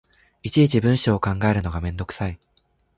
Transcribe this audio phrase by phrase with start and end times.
[0.41, 2.39] いちいち文章を考えるのがめんどくさい